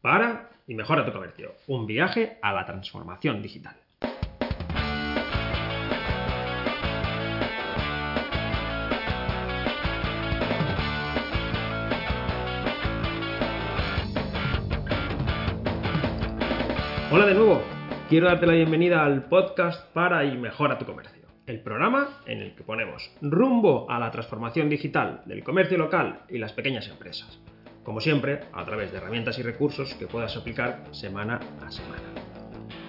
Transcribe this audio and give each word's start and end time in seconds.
para 0.00 0.50
y 0.66 0.74
mejora 0.74 1.04
tu 1.04 1.12
comercio. 1.12 1.52
Un 1.66 1.86
viaje 1.86 2.38
a 2.42 2.52
la 2.52 2.64
transformación 2.66 3.42
digital. 3.42 3.76
Hola 17.12 17.26
de 17.26 17.34
nuevo, 17.34 17.62
quiero 18.08 18.26
darte 18.26 18.46
la 18.46 18.54
bienvenida 18.54 19.04
al 19.04 19.24
podcast 19.24 19.92
para 19.92 20.24
y 20.24 20.36
mejora 20.36 20.78
tu 20.78 20.84
comercio. 20.84 21.22
El 21.46 21.62
programa 21.62 22.20
en 22.26 22.40
el 22.40 22.54
que 22.54 22.64
ponemos 22.64 23.10
rumbo 23.22 23.88
a 23.88 24.00
la 24.00 24.10
transformación 24.10 24.68
digital 24.68 25.22
del 25.24 25.44
comercio 25.44 25.78
local 25.78 26.22
y 26.28 26.38
las 26.38 26.52
pequeñas 26.52 26.88
empresas 26.88 27.40
como 27.86 28.00
siempre, 28.00 28.40
a 28.52 28.64
través 28.64 28.90
de 28.90 28.98
herramientas 28.98 29.38
y 29.38 29.42
recursos 29.42 29.94
que 29.94 30.08
puedas 30.08 30.36
aplicar 30.36 30.82
semana 30.90 31.38
a 31.64 31.70
semana. 31.70 32.02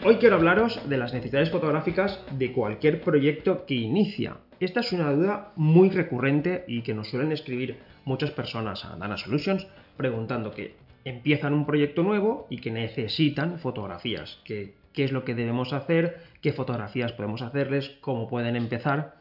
Hoy 0.03 0.15
quiero 0.15 0.37
hablaros 0.37 0.81
de 0.89 0.97
las 0.97 1.13
necesidades 1.13 1.51
fotográficas 1.51 2.19
de 2.31 2.51
cualquier 2.51 3.01
proyecto 3.01 3.67
que 3.67 3.75
inicia. 3.75 4.37
Esta 4.59 4.79
es 4.79 4.91
una 4.93 5.13
duda 5.13 5.51
muy 5.55 5.91
recurrente 5.91 6.65
y 6.67 6.81
que 6.81 6.95
nos 6.95 7.11
suelen 7.11 7.31
escribir 7.31 7.77
muchas 8.05 8.31
personas 8.31 8.85
a 8.85 8.95
Dana 8.95 9.17
Solutions 9.17 9.67
preguntando 9.97 10.49
que 10.49 10.73
empiezan 11.05 11.53
un 11.53 11.67
proyecto 11.67 12.01
nuevo 12.01 12.47
y 12.49 12.57
que 12.57 12.71
necesitan 12.71 13.59
fotografías, 13.59 14.39
qué 14.45 14.73
es 14.95 15.11
lo 15.11 15.23
que 15.23 15.35
debemos 15.35 15.73
hacer, 15.73 16.23
qué 16.41 16.53
fotografías 16.53 17.13
podemos 17.13 17.43
hacerles, 17.43 17.99
cómo 18.01 18.27
pueden 18.27 18.55
empezar 18.55 19.13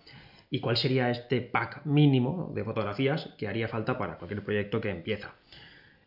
y 0.51 0.61
cuál 0.61 0.77
sería 0.77 1.11
este 1.11 1.43
pack 1.43 1.85
mínimo 1.85 2.51
de 2.55 2.65
fotografías 2.65 3.29
que 3.37 3.49
haría 3.49 3.69
falta 3.69 3.99
para 3.99 4.17
cualquier 4.17 4.43
proyecto 4.43 4.81
que 4.81 4.91
empieza. 4.91 5.35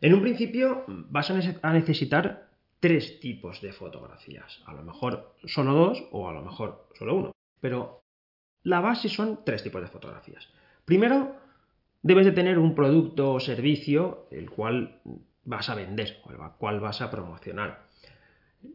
En 0.00 0.14
un 0.14 0.22
principio 0.22 0.84
vas 0.86 1.30
a 1.30 1.72
necesitar 1.72 2.48
tres 2.80 3.20
tipos 3.20 3.60
de 3.60 3.72
fotografías. 3.72 4.62
A 4.64 4.72
lo 4.72 4.82
mejor 4.82 5.34
solo 5.44 5.74
dos 5.74 6.04
o 6.10 6.28
a 6.28 6.32
lo 6.32 6.42
mejor 6.42 6.88
solo 6.98 7.16
uno. 7.16 7.32
Pero 7.60 8.00
la 8.62 8.80
base 8.80 9.08
son 9.08 9.40
tres 9.44 9.62
tipos 9.62 9.82
de 9.82 9.88
fotografías. 9.88 10.48
Primero, 10.86 11.36
debes 12.02 12.24
de 12.24 12.32
tener 12.32 12.58
un 12.58 12.74
producto 12.74 13.32
o 13.32 13.40
servicio 13.40 14.26
el 14.30 14.50
cual 14.50 15.02
vas 15.44 15.68
a 15.68 15.74
vender 15.74 16.16
o 16.24 16.32
el 16.32 16.38
cual 16.58 16.80
vas 16.80 17.02
a 17.02 17.10
promocionar. 17.10 17.86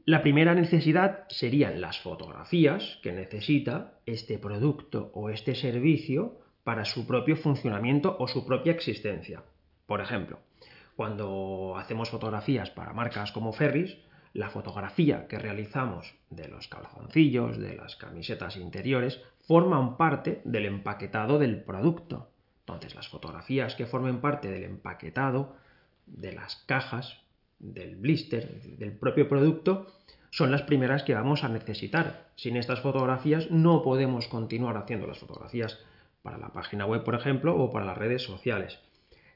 La 0.05 0.21
primera 0.21 0.55
necesidad 0.55 1.25
serían 1.29 1.81
las 1.81 1.99
fotografías 1.99 2.99
que 3.03 3.11
necesita 3.11 3.99
este 4.05 4.37
producto 4.39 5.11
o 5.13 5.29
este 5.29 5.55
servicio 5.55 6.39
para 6.63 6.85
su 6.85 7.05
propio 7.05 7.35
funcionamiento 7.35 8.15
o 8.19 8.27
su 8.27 8.45
propia 8.45 8.71
existencia. 8.73 9.43
Por 9.85 10.01
ejemplo, 10.01 10.39
cuando 10.95 11.75
hacemos 11.77 12.09
fotografías 12.09 12.69
para 12.69 12.93
marcas 12.93 13.31
como 13.31 13.53
Ferris, 13.53 13.97
la 14.33 14.49
fotografía 14.49 15.27
que 15.27 15.39
realizamos 15.39 16.13
de 16.29 16.47
los 16.47 16.67
calzoncillos, 16.67 17.57
de 17.57 17.75
las 17.75 17.95
camisetas 17.95 18.57
interiores, 18.57 19.21
forman 19.41 19.97
parte 19.97 20.41
del 20.43 20.65
empaquetado 20.65 21.39
del 21.39 21.63
producto. 21.63 22.29
Entonces, 22.59 22.95
las 22.95 23.07
fotografías 23.07 23.75
que 23.75 23.85
formen 23.85 24.19
parte 24.19 24.49
del 24.49 24.63
empaquetado, 24.63 25.55
de 26.05 26.33
las 26.33 26.57
cajas, 26.65 27.21
del 27.59 27.95
blister, 27.95 28.61
del 28.61 28.91
propio 28.91 29.29
producto, 29.29 29.87
son 30.31 30.51
las 30.51 30.63
primeras 30.63 31.03
que 31.03 31.13
vamos 31.13 31.43
a 31.43 31.49
necesitar. 31.49 32.27
Sin 32.35 32.57
estas 32.57 32.81
fotografías 32.81 33.51
no 33.51 33.83
podemos 33.83 34.27
continuar 34.27 34.75
haciendo 34.75 35.07
las 35.07 35.19
fotografías 35.19 35.79
para 36.23 36.37
la 36.37 36.49
página 36.49 36.85
web, 36.85 37.03
por 37.03 37.15
ejemplo, 37.15 37.55
o 37.55 37.71
para 37.71 37.85
las 37.85 37.97
redes 37.97 38.23
sociales. 38.23 38.79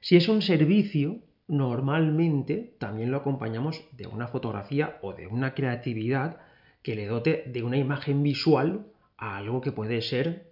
Si 0.02 0.18
es 0.18 0.28
un 0.28 0.42
servicio, 0.42 1.20
normalmente 1.50 2.76
también 2.78 3.12
lo 3.12 3.18
acompañamos 3.18 3.84
de 3.92 4.08
una 4.08 4.28
fotografía 4.28 5.00
o 5.02 5.14
de 5.14 5.28
una 5.28 5.54
creatividad 5.54 6.38
que 6.84 6.96
le 6.96 7.08
dote 7.08 7.44
de 7.48 7.64
una 7.64 7.78
imagen 7.78 8.24
visual 8.24 8.86
a 9.18 9.36
algo 9.36 9.60
que 9.60 9.72
puede 9.72 10.02
ser 10.02 10.52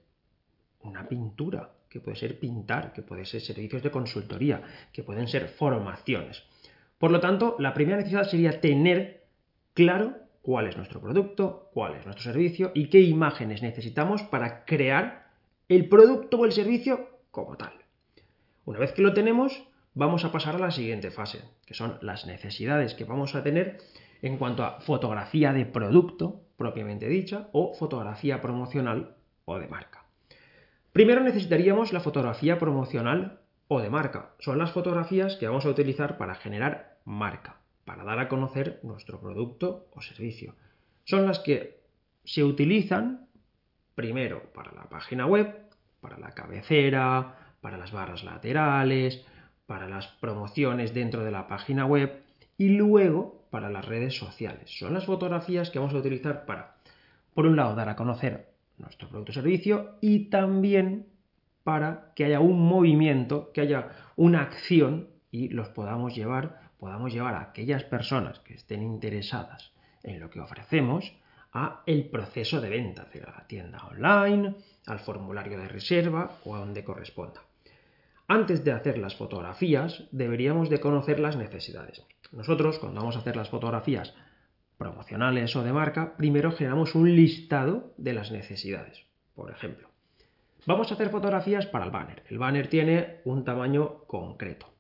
una 0.82 1.08
pintura, 1.08 1.72
que 1.88 2.00
puede 2.00 2.18
ser 2.18 2.40
pintar, 2.40 2.94
que 2.94 3.04
puede 3.04 3.26
ser 3.26 3.42
servicios 3.42 3.84
de 3.84 3.92
consultoría, 3.92 4.62
que 4.92 5.04
pueden 5.04 5.28
ser 5.28 5.48
formaciones. 5.48 6.44
Por 6.98 7.12
lo 7.12 7.20
tanto, 7.20 7.56
la 7.60 7.74
primera 7.74 7.98
necesidad 7.98 8.24
sería 8.24 8.60
tener 8.60 9.24
claro 9.74 10.16
cuál 10.42 10.68
es 10.68 10.78
nuestro 10.78 11.00
producto, 11.00 11.70
cuál 11.74 11.96
es 11.96 12.06
nuestro 12.06 12.32
servicio 12.32 12.72
y 12.74 12.90
qué 12.90 13.02
imágenes 13.02 13.62
necesitamos 13.62 14.24
para 14.24 14.66
crear 14.66 15.28
el 15.70 15.88
producto 15.88 16.38
o 16.40 16.46
el 16.46 16.54
servicio 16.54 17.20
como 17.30 17.56
tal. 17.56 17.74
Una 18.66 18.80
vez 18.80 18.94
que 18.94 19.04
lo 19.04 19.14
tenemos, 19.14 19.64
vamos 19.98 20.24
a 20.24 20.32
pasar 20.32 20.56
a 20.56 20.60
la 20.60 20.72
siguiente 20.72 21.10
fase, 21.10 21.42
que 21.66 21.74
son 21.74 21.98
las 22.02 22.28
necesidades 22.28 22.94
que 22.94 23.04
vamos 23.04 23.34
a 23.34 23.42
tener 23.42 23.80
en 24.22 24.38
cuanto 24.38 24.64
a 24.64 24.80
fotografía 24.80 25.54
de 25.54 25.66
producto, 25.66 26.42
propiamente 26.56 27.08
dicha, 27.08 27.50
o 27.52 27.74
fotografía 27.74 28.40
promocional 28.40 29.16
o 29.46 29.58
de 29.58 29.68
marca. 29.68 30.06
Primero 30.94 31.22
necesitaríamos 31.22 31.94
la 31.94 32.00
fotografía 32.00 32.60
promocional 32.60 33.40
o 33.68 33.82
de 33.82 33.90
marca. 33.90 34.36
Son 34.40 34.60
las 34.60 34.72
fotografías 34.72 35.36
que 35.36 35.48
vamos 35.48 35.66
a 35.66 35.70
utilizar 35.70 36.18
para 36.18 36.36
generar 36.36 36.98
marca, 37.04 37.58
para 37.84 38.04
dar 38.04 38.20
a 38.20 38.30
conocer 38.30 38.80
nuestro 38.84 39.20
producto 39.20 39.88
o 39.94 40.02
servicio. 40.02 40.56
Son 41.06 41.26
las 41.26 41.40
que 41.40 41.82
se 42.24 42.44
utilizan 42.44 43.28
primero 43.96 44.44
para 44.54 44.72
la 44.74 44.90
página 44.90 45.26
web, 45.26 45.56
para 46.02 46.20
la 46.20 46.32
cabecera, 46.32 47.56
para 47.62 47.78
las 47.78 47.92
barras 47.92 48.24
laterales, 48.24 49.26
para 49.68 49.88
las 49.88 50.08
promociones 50.08 50.94
dentro 50.94 51.24
de 51.24 51.32
la 51.32 51.48
página 51.48 51.86
web 51.86 52.24
y 52.58 52.70
luego 52.70 53.46
para 53.52 53.70
las 53.70 53.86
redes 53.86 54.18
sociales. 54.18 54.72
Son 54.80 54.94
las 54.94 55.06
fotografías 55.06 55.70
que 55.70 55.78
vamos 55.78 55.94
a 55.94 56.00
utilizar 56.00 56.46
para, 56.46 56.78
por 57.34 57.46
un 57.46 57.56
lado, 57.56 57.76
dar 57.76 57.90
a 57.90 57.96
conocer 57.96 58.50
nuestro 58.78 59.10
producto 59.10 59.32
o 59.32 59.36
servicio 59.36 59.96
y 60.02 60.30
también 60.30 61.08
para 61.64 62.14
que 62.16 62.26
haya 62.26 62.40
un 62.40 62.62
movimiento, 62.62 63.52
que 63.52 63.62
haya 63.62 63.90
una 64.16 64.42
acción 64.42 65.10
y 65.32 65.50
los 65.50 65.70
podamos 65.70 66.16
llevar, 66.16 66.62
podamos 66.80 67.14
llevar 67.14 67.36
a 67.36 67.42
aquellas 67.42 67.84
personas 67.84 68.40
que 68.40 68.54
estén 68.54 68.82
interesadas 68.82 69.74
en 70.04 70.20
lo 70.20 70.30
que 70.30 70.40
ofrecemos 70.40 71.14
a 71.52 71.84
el 71.86 72.10
proceso 72.10 72.62
de 72.62 72.70
venta, 72.70 73.08
a 73.12 73.32
la 73.32 73.48
tienda 73.48 73.86
online, 73.88 74.56
al 74.86 75.00
formulario 75.00 75.58
de 75.58 75.68
reserva 75.68 76.38
o 76.46 76.56
a 76.56 76.60
donde 76.60 76.84
corresponda. 76.84 77.47
Antes 78.30 78.66
de 78.66 78.74
hacer 78.74 78.98
las 78.98 79.16
fotografías, 79.16 80.04
deberíamos 80.12 80.70
de 80.70 80.82
conocer 80.82 81.18
las 81.20 81.38
necesidades. 81.38 82.04
Nosotros, 82.34 82.78
cuando 82.78 83.00
vamos 83.00 83.16
a 83.16 83.20
hacer 83.20 83.38
las 83.38 83.50
fotografías 83.50 84.14
promocionales 84.78 85.56
o 85.56 85.64
de 85.64 85.72
marca, 85.72 86.18
primero 86.18 86.52
generamos 86.52 86.94
un 86.94 87.16
listado 87.16 87.94
de 87.98 88.12
las 88.12 88.32
necesidades. 88.32 89.06
Por 89.34 89.50
ejemplo, 89.50 89.88
vamos 90.66 90.92
a 90.92 90.96
hacer 90.96 91.10
fotografías 91.10 91.68
para 91.68 91.86
el 91.86 91.92
banner. 91.92 92.24
El 92.30 92.38
banner 92.38 92.68
tiene 92.68 93.22
un 93.24 93.46
tamaño 93.46 94.04
concreto. 94.08 94.74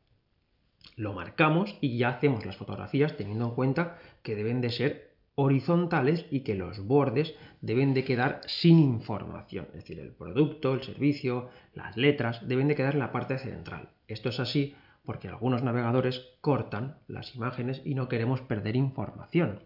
Lo 0.97 1.13
marcamos 1.13 1.77
y 1.79 1.97
ya 1.97 2.09
hacemos 2.09 2.45
las 2.45 2.57
fotografías 2.57 3.15
teniendo 3.15 3.45
en 3.45 3.55
cuenta 3.55 3.97
que 4.23 4.35
deben 4.35 4.59
de 4.59 4.71
ser 4.71 5.06
horizontales 5.39 6.25
y 6.31 6.39
que 6.39 6.55
los 6.55 6.83
bordes 6.83 7.35
deben 7.61 7.93
de 7.93 8.03
quedar 8.03 8.41
sin 8.47 8.79
información. 8.79 9.67
Es 9.67 9.83
decir, 9.83 9.99
el 9.99 10.11
producto, 10.11 10.73
el 10.73 10.81
servicio, 10.81 11.49
las 11.75 11.95
letras 11.95 12.47
deben 12.47 12.67
de 12.67 12.75
quedar 12.75 12.95
en 12.95 12.99
la 12.99 13.11
parte 13.11 13.37
central. 13.37 13.89
Esto 14.07 14.29
es 14.29 14.39
así 14.39 14.75
porque 15.05 15.27
algunos 15.27 15.61
navegadores 15.61 16.25
cortan 16.41 16.97
las 17.07 17.35
imágenes 17.35 17.83
y 17.85 17.93
no 17.93 18.09
queremos 18.09 18.41
perder 18.41 18.75
información. 18.75 19.59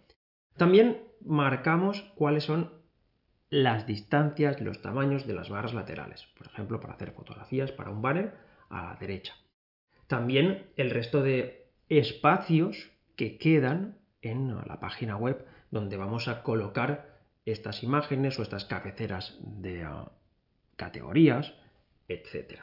También 0.57 1.03
marcamos 1.25 2.01
cuáles 2.15 2.43
son 2.43 2.73
las 3.49 3.87
distancias, 3.87 4.59
los 4.59 4.81
tamaños 4.81 5.25
de 5.25 5.33
las 5.33 5.49
barras 5.49 5.73
laterales. 5.73 6.27
Por 6.37 6.47
ejemplo, 6.47 6.81
para 6.81 6.95
hacer 6.95 7.13
fotografías 7.13 7.71
para 7.71 7.91
un 7.91 8.01
banner 8.01 8.35
a 8.69 8.83
la 8.83 8.97
derecha. 8.99 9.35
También 10.07 10.67
el 10.75 10.89
resto 10.89 11.23
de 11.23 11.71
espacios 11.87 12.91
que 13.15 13.37
quedan 13.37 14.01
en 14.21 14.53
la 14.67 14.79
página 14.81 15.15
web 15.15 15.45
donde 15.71 15.97
vamos 15.97 16.27
a 16.27 16.43
colocar 16.43 17.19
estas 17.45 17.83
imágenes 17.83 18.37
o 18.37 18.43
estas 18.43 18.65
cabeceras 18.65 19.37
de 19.41 19.83
ah, 19.83 20.11
categorías, 20.75 21.53
etc. 22.07 22.59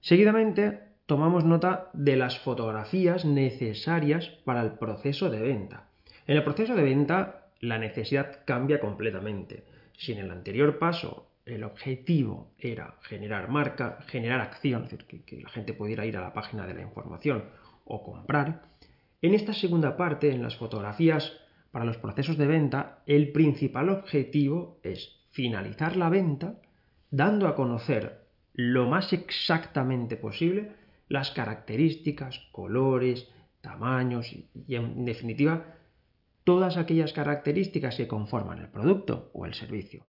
Seguidamente, 0.00 0.80
tomamos 1.06 1.44
nota 1.44 1.90
de 1.92 2.16
las 2.16 2.38
fotografías 2.38 3.24
necesarias 3.24 4.28
para 4.44 4.62
el 4.62 4.72
proceso 4.78 5.28
de 5.28 5.40
venta. 5.40 5.90
En 6.26 6.36
el 6.36 6.44
proceso 6.44 6.74
de 6.74 6.82
venta, 6.82 7.48
la 7.60 7.78
necesidad 7.78 8.44
cambia 8.46 8.80
completamente. 8.80 9.64
Si 9.98 10.12
en 10.12 10.18
el 10.18 10.30
anterior 10.30 10.78
paso 10.78 11.26
el 11.44 11.64
objetivo 11.64 12.52
era 12.58 12.94
generar 13.02 13.48
marca, 13.48 13.98
generar 14.06 14.40
acción, 14.40 14.84
es 14.84 14.90
decir, 14.90 15.24
que, 15.24 15.40
la 15.40 15.48
gente 15.50 15.74
pudiera 15.74 16.06
ir 16.06 16.16
a 16.16 16.22
la 16.22 16.32
página 16.32 16.66
de 16.66 16.74
la 16.74 16.82
información 16.82 17.44
o 17.84 18.02
comprar, 18.02 18.69
en 19.22 19.34
esta 19.34 19.52
segunda 19.52 19.96
parte, 19.96 20.32
en 20.32 20.42
las 20.42 20.56
fotografías 20.56 21.32
para 21.70 21.84
los 21.84 21.98
procesos 21.98 22.36
de 22.36 22.46
venta, 22.46 23.02
el 23.06 23.32
principal 23.32 23.88
objetivo 23.90 24.80
es 24.82 25.20
finalizar 25.30 25.96
la 25.96 26.08
venta 26.08 26.60
dando 27.10 27.46
a 27.46 27.54
conocer 27.54 28.26
lo 28.52 28.88
más 28.88 29.12
exactamente 29.12 30.16
posible 30.16 30.72
las 31.08 31.30
características, 31.32 32.38
colores, 32.52 33.28
tamaños 33.60 34.32
y, 34.32 34.74
en 34.74 35.04
definitiva, 35.04 35.76
todas 36.44 36.76
aquellas 36.76 37.12
características 37.12 37.96
que 37.96 38.08
conforman 38.08 38.58
el 38.58 38.68
producto 38.68 39.30
o 39.34 39.44
el 39.44 39.54
servicio. 39.54 40.06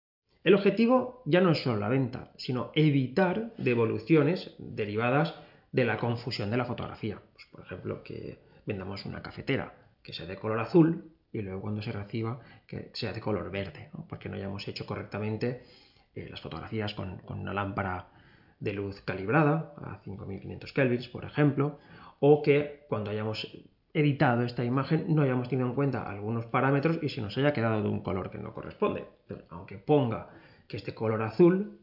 El 0.43 0.55
objetivo 0.55 1.21
ya 1.25 1.41
no 1.41 1.51
es 1.51 1.61
solo 1.61 1.79
la 1.79 1.89
venta, 1.89 2.31
sino 2.37 2.71
evitar 2.73 3.53
devoluciones 3.57 4.55
derivadas 4.57 5.35
de 5.71 5.85
la 5.85 5.97
confusión 5.97 6.49
de 6.49 6.57
la 6.57 6.65
fotografía. 6.65 7.21
Pues, 7.33 7.45
por 7.51 7.61
ejemplo, 7.61 8.03
que 8.03 8.39
vendamos 8.67 9.05
una 9.05 9.23
cafetera 9.23 9.73
que 10.03 10.13
sea 10.13 10.27
de 10.27 10.35
color 10.35 10.59
azul 10.59 11.11
y 11.31 11.41
luego 11.41 11.61
cuando 11.61 11.81
se 11.81 11.91
reciba 11.91 12.39
que 12.67 12.91
sea 12.93 13.13
de 13.13 13.21
color 13.21 13.49
verde, 13.49 13.89
porque 14.07 14.29
no 14.29 14.35
hayamos 14.35 14.67
hecho 14.67 14.85
correctamente 14.85 15.63
eh, 16.13 16.27
las 16.29 16.41
fotografías 16.41 16.93
con, 16.93 17.21
una 17.27 17.53
lámpara 17.53 18.09
de 18.59 18.73
luz 18.73 19.01
calibrada 19.01 19.73
a 19.77 19.99
5500 20.03 20.73
kelvins, 20.73 21.07
por 21.07 21.25
ejemplo, 21.25 21.79
o 22.19 22.41
que 22.41 22.85
cuando 22.89 23.11
hayamos 23.11 23.47
editado 23.93 24.43
esta 24.43 24.63
imagen 24.63 25.05
no 25.09 25.21
hayamos 25.21 25.49
tenido 25.49 25.67
en 25.67 25.75
cuenta 25.75 26.03
algunos 26.03 26.45
parámetros 26.45 26.99
y 27.01 27.09
se 27.09 27.21
nos 27.21 27.37
haya 27.37 27.53
quedado 27.53 27.81
de 27.81 27.89
un 27.89 28.01
color 28.01 28.29
que 28.29 28.37
no 28.37 28.53
corresponde. 28.53 29.05
aunque 29.49 29.77
ponga 29.77 30.29
que 30.67 30.77
este 30.77 30.93
color 30.93 31.21
azul, 31.21 31.79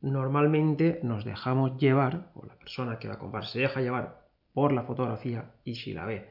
normalmente 0.00 1.00
nos 1.02 1.24
dejamos 1.24 1.76
llevar, 1.78 2.30
o 2.34 2.46
la 2.46 2.54
persona 2.54 2.98
que 2.98 3.08
va 3.08 3.14
a 3.14 3.18
comprar 3.18 3.46
se 3.46 3.58
deja 3.60 3.80
llevar 3.80 4.19
por 4.52 4.72
la 4.72 4.82
fotografía 4.82 5.52
y 5.64 5.76
si 5.76 5.92
la 5.92 6.06
ve 6.06 6.28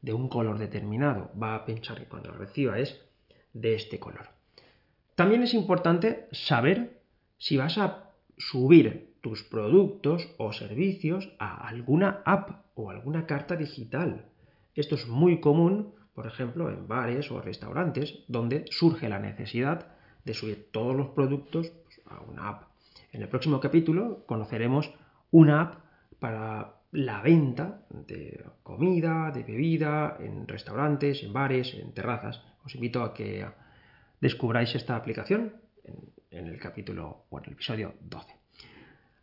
de 0.00 0.12
un 0.12 0.28
color 0.28 0.58
determinado 0.58 1.30
va 1.40 1.54
a 1.54 1.64
pensar 1.64 1.98
que 1.98 2.08
cuando 2.08 2.32
reciba 2.32 2.78
es 2.78 3.00
de 3.52 3.74
este 3.74 3.98
color. 3.98 4.28
También 5.14 5.42
es 5.42 5.54
importante 5.54 6.26
saber 6.32 7.00
si 7.38 7.56
vas 7.56 7.78
a 7.78 8.10
subir 8.36 9.14
tus 9.20 9.44
productos 9.44 10.28
o 10.38 10.52
servicios 10.52 11.32
a 11.38 11.68
alguna 11.68 12.22
app 12.24 12.64
o 12.74 12.90
alguna 12.90 13.26
carta 13.26 13.56
digital. 13.56 14.26
Esto 14.74 14.96
es 14.96 15.06
muy 15.06 15.40
común, 15.40 15.94
por 16.14 16.26
ejemplo, 16.26 16.70
en 16.70 16.88
bares 16.88 17.30
o 17.30 17.40
restaurantes, 17.40 18.24
donde 18.26 18.64
surge 18.70 19.08
la 19.08 19.20
necesidad 19.20 19.86
de 20.24 20.34
subir 20.34 20.68
todos 20.72 20.96
los 20.96 21.10
productos 21.10 21.70
pues, 21.84 22.00
a 22.06 22.20
una 22.20 22.48
app. 22.48 22.62
En 23.12 23.22
el 23.22 23.28
próximo 23.28 23.60
capítulo 23.60 24.24
conoceremos 24.26 24.92
una 25.30 25.60
app 25.60 25.74
para 26.18 26.81
la 26.92 27.22
venta 27.22 27.82
de 27.88 28.44
comida, 28.62 29.30
de 29.30 29.42
bebida, 29.42 30.18
en 30.20 30.46
restaurantes, 30.46 31.22
en 31.22 31.32
bares, 31.32 31.74
en 31.74 31.92
terrazas. 31.92 32.42
Os 32.64 32.74
invito 32.74 33.02
a 33.02 33.14
que 33.14 33.44
descubráis 34.20 34.74
esta 34.74 34.94
aplicación 34.94 35.56
en, 36.30 36.46
el 36.46 36.58
capítulo 36.58 37.24
o 37.30 37.38
en 37.38 37.44
el 37.46 37.52
episodio 37.52 37.94
12. 38.00 38.36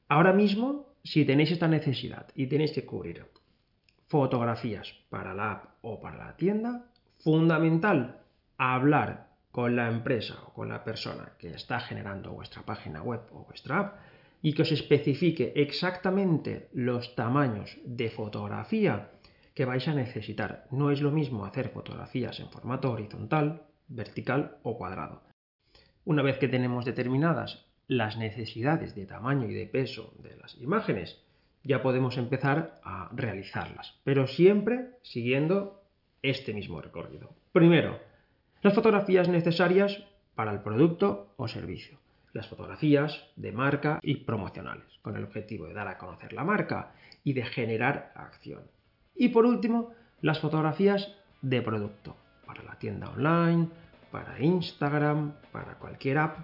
Ahora 0.10 0.34
mismo, 0.34 0.96
si 1.04 1.26
tenéis 1.26 1.52
esta 1.52 1.68
necesidad 1.68 2.28
y 2.36 2.48
tenéis 2.48 2.72
que 2.74 2.86
cubrir 2.86 3.26
fotografías 4.08 4.92
para 5.10 5.34
la 5.34 5.52
app 5.52 5.64
o 5.82 6.00
para 6.00 6.18
la 6.18 6.36
tienda, 6.36 6.88
fundamental 7.20 8.22
hablar 8.58 9.30
con 9.52 9.76
la 9.76 9.88
empresa 9.88 10.36
o 10.48 10.54
con 10.54 10.70
la 10.70 10.84
persona 10.84 11.34
que 11.38 11.52
está 11.52 11.80
generando 11.80 12.34
vuestra 12.34 12.64
página 12.64 13.04
web 13.04 13.22
o 13.32 13.46
vuestra 13.46 13.80
app 13.80 13.96
y 14.42 14.54
que 14.54 14.62
os 14.62 14.72
especifique 14.72 15.54
exactamente 15.56 16.70
los 16.74 17.16
tamaños 17.16 17.78
de 17.84 18.10
fotografía 18.10 19.12
que 19.54 19.66
vais 19.66 19.88
a 19.88 19.94
necesitar. 19.94 20.68
No 20.72 20.92
es 20.92 21.02
lo 21.02 21.12
mismo 21.12 21.46
hacer 21.46 21.70
fotografías 21.70 22.40
en 22.40 22.50
formato 22.50 22.92
horizontal, 22.92 23.64
vertical 23.88 24.58
o 24.64 24.78
cuadrado. 24.78 25.24
Una 26.06 26.24
vez 26.24 26.38
que 26.38 26.48
tenemos 26.48 26.86
determinadas 26.86 27.66
las 27.88 28.18
necesidades 28.18 28.96
de 28.96 29.06
tamaño 29.06 29.50
y 29.50 29.54
de 29.54 29.66
peso 29.66 30.14
de 30.20 30.38
las 30.38 30.56
imágenes, 30.62 31.22
ya 31.64 31.82
podemos 31.82 32.18
empezar 32.18 32.80
a 32.84 33.10
realizarlas, 33.14 34.00
pero 34.06 34.28
siempre 34.28 34.92
siguiendo 35.02 35.84
este 36.22 36.54
mismo 36.54 36.82
recorrido. 36.82 37.34
Primero, 37.52 38.00
las 38.62 38.74
fotografías 38.74 39.28
necesarias 39.28 40.04
para 40.36 40.52
el 40.52 40.62
producto 40.62 41.34
o 41.36 41.48
servicio 41.48 42.00
las 42.34 42.48
fotografías 42.48 43.26
de 43.36 43.52
marca 43.52 44.00
y 44.02 44.18
promocionales, 44.18 44.86
con 45.02 45.16
el 45.16 45.24
objetivo 45.24 45.68
de 45.68 45.74
dar 45.74 45.88
a 45.88 45.98
conocer 45.98 46.34
la 46.34 46.44
marca 46.44 46.94
y 47.24 47.34
de 47.34 47.44
generar 47.46 48.12
acción. 48.16 48.64
Y 49.16 49.30
por 49.30 49.46
último, 49.46 49.92
las 50.22 50.40
fotografías 50.40 51.16
de 51.42 51.62
producto, 51.62 52.16
para 52.46 52.64
la 52.64 52.78
tienda 52.78 53.10
online, 53.10 53.70
para 54.12 54.40
Instagram, 54.40 55.34
para 55.52 55.76
cualquier 55.76 56.18
app, 56.18 56.38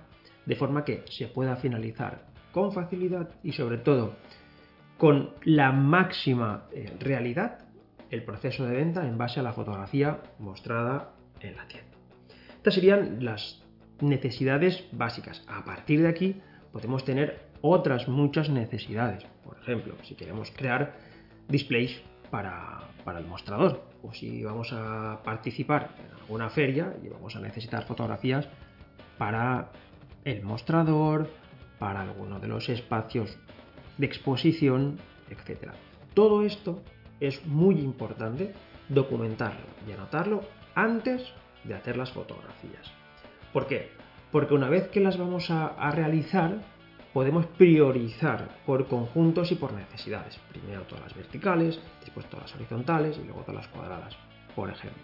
de 0.45 0.55
forma 0.55 0.85
que 0.85 1.03
se 1.09 1.27
pueda 1.27 1.55
finalizar 1.55 2.25
con 2.51 2.71
facilidad 2.71 3.29
y 3.43 3.51
sobre 3.51 3.79
todo 3.79 4.15
con 4.97 5.31
la 5.43 5.71
máxima 5.71 6.67
eh, 6.71 6.95
realidad 6.99 7.65
el 8.09 8.23
proceso 8.23 8.65
de 8.65 8.75
venta 8.75 9.05
en 9.05 9.17
base 9.17 9.39
a 9.39 9.43
la 9.43 9.53
fotografía 9.53 10.21
mostrada 10.39 11.13
en 11.41 11.55
la 11.55 11.67
tienda. 11.67 11.97
Estas 12.55 12.75
serían 12.75 13.23
las 13.25 13.64
necesidades 14.01 14.83
básicas. 14.91 15.43
A 15.47 15.63
partir 15.63 16.01
de 16.01 16.09
aquí 16.09 16.41
podemos 16.71 17.05
tener 17.05 17.45
otras 17.61 18.07
muchas 18.07 18.49
necesidades. 18.49 19.25
Por 19.43 19.57
ejemplo, 19.57 19.95
si 20.03 20.15
queremos 20.15 20.51
crear 20.51 20.95
displays 21.47 22.01
para, 22.29 22.81
el 23.17 23.25
mostrador 23.25 23.83
o 24.03 24.13
si 24.13 24.43
vamos 24.43 24.73
a 24.73 25.21
participar 25.23 25.91
en 26.03 26.21
alguna 26.21 26.49
feria 26.49 26.93
y 27.03 27.07
vamos 27.07 27.35
a 27.35 27.39
necesitar 27.39 27.85
fotografías 27.85 28.47
para 29.17 29.71
el 30.25 30.43
mostrador, 30.43 31.29
para 31.79 32.01
alguno 32.01 32.39
de 32.39 32.47
los 32.47 32.67
espacios 32.69 33.37
de 33.97 34.05
exposición, 34.05 34.97
etc. 35.29 35.71
Todo 36.13 36.43
esto 36.43 36.81
es 37.19 37.45
muy 37.45 37.79
importante 37.79 38.53
documentarlo 38.89 39.65
y 39.87 39.91
anotarlo 39.91 40.41
antes 40.73 41.23
de 41.63 41.73
hacer 41.73 41.95
las 41.95 42.11
fotografías. 42.11 43.04
¿Por 43.55 43.67
qué? 43.67 43.87
Porque 44.33 44.53
una 44.53 44.67
vez 44.67 44.89
que 44.89 44.99
las 44.99 45.17
vamos 45.17 45.49
a, 45.49 45.89
realizar, 45.91 46.57
podemos 47.13 47.45
priorizar 47.45 48.49
por 48.65 48.87
conjuntos 48.87 49.49
y 49.53 49.55
por 49.55 49.71
necesidades. 49.71 50.37
Primero 50.49 50.81
todas 50.81 51.05
las 51.05 51.15
verticales, 51.15 51.79
después 52.01 52.25
todas 52.25 52.47
las 52.47 52.55
horizontales 52.55 53.17
y 53.17 53.23
luego 53.23 53.43
todas 53.43 53.65
las 53.65 53.67
cuadradas, 53.69 54.13
por 54.57 54.69
ejemplo. 54.69 55.03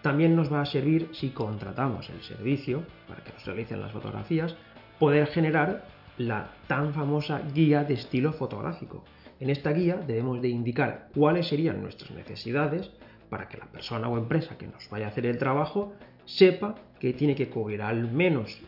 También 0.00 0.36
nos 0.36 0.52
va 0.52 0.60
a 0.60 0.66
servir 0.66 1.08
si 1.12 1.30
contratamos 1.30 2.08
el 2.08 2.22
servicio 2.22 2.84
para 3.08 3.24
que 3.24 3.32
nos 3.32 3.44
realicen 3.44 3.80
las 3.80 3.90
fotografías, 3.90 4.54
poder 5.00 5.26
generar 5.26 5.84
la 6.18 6.52
tan 6.68 6.94
famosa 6.94 7.42
guía 7.52 7.82
de 7.82 7.94
estilo 7.94 8.32
fotográfico. 8.32 9.02
En 9.40 9.50
esta 9.50 9.72
guía 9.72 9.96
debemos 9.96 10.40
de 10.40 10.50
indicar 10.50 11.08
cuáles 11.12 11.48
serían 11.48 11.82
nuestras 11.82 12.12
necesidades 12.12 12.92
para 13.28 13.48
que 13.48 13.56
la 13.56 13.66
persona 13.66 14.08
o 14.08 14.18
empresa 14.18 14.56
que 14.56 14.68
nos 14.68 14.88
vaya 14.88 15.06
a 15.06 15.08
hacer 15.08 15.26
el 15.26 15.38
trabajo 15.38 15.94
sepa 16.26 16.76
que 17.02 17.12
tiene 17.12 17.34
que 17.34 17.50
cubrir 17.50 17.82
al 17.82 18.12
menos 18.12 18.60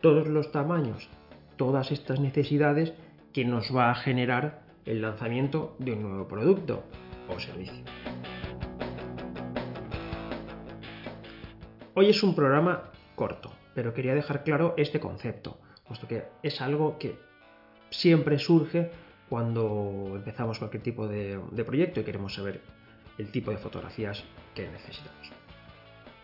todos 0.00 0.28
los 0.28 0.52
tamaños, 0.52 1.08
todas 1.56 1.90
estas 1.90 2.20
necesidades 2.20 2.92
que 3.32 3.44
nos 3.44 3.74
va 3.74 3.90
a 3.90 3.96
generar 3.96 4.62
el 4.84 5.02
lanzamiento 5.02 5.74
de 5.80 5.94
un 5.94 6.02
nuevo 6.04 6.28
producto 6.28 6.84
o 7.28 7.40
servicio. 7.40 7.82
Hoy 11.94 12.10
es 12.10 12.22
un 12.22 12.36
programa 12.36 12.92
corto, 13.16 13.50
pero 13.74 13.92
quería 13.92 14.14
dejar 14.14 14.44
claro 14.44 14.74
este 14.76 15.00
concepto, 15.00 15.58
puesto 15.84 16.06
que 16.06 16.22
es 16.44 16.60
algo 16.60 16.98
que 17.00 17.16
siempre 17.90 18.38
surge 18.38 18.92
cuando 19.28 20.12
empezamos 20.14 20.60
cualquier 20.60 20.84
tipo 20.84 21.08
de, 21.08 21.40
proyecto 21.66 21.98
y 21.98 22.04
queremos 22.04 22.34
saber 22.34 22.60
el 23.18 23.32
tipo 23.32 23.50
de 23.50 23.56
fotografías 23.56 24.22
que 24.54 24.70
necesitamos. 24.70 25.32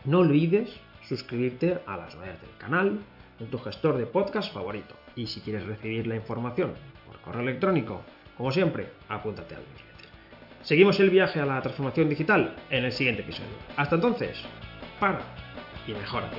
No 0.05 0.21
olvides 0.21 0.71
suscribirte 1.09 1.81
a 1.87 1.97
las 1.97 2.15
novedades 2.15 2.43
del 2.43 2.57
canal 2.59 3.01
en 3.41 3.47
tu 3.49 3.59
gestor 3.59 3.97
de 3.97 4.07
podcast 4.07 4.53
favorito. 4.53 4.95
Y 5.17 5.27
si 5.27 5.41
quieres 5.41 5.67
recibir 5.67 6.07
la 6.07 6.17
información 6.17 6.75
por 7.07 7.21
correo 7.21 7.43
electrónico, 7.43 8.03
como 8.37 8.53
siempre, 8.53 8.91
apúntate 9.09 9.55
al 9.55 9.63
newsletter. 9.63 10.09
Seguimos 10.63 11.01
el 11.01 11.11
viaje 11.11 11.41
a 11.41 11.47
la 11.47 11.61
transformación 11.63 12.09
digital 12.09 12.57
en 12.71 12.85
el 12.85 12.93
siguiente 12.93 13.23
episodio. 13.23 13.57
Hasta 13.77 13.95
entonces, 13.95 14.39
para 15.01 15.21
y 15.87 15.93
mejora 15.93 16.31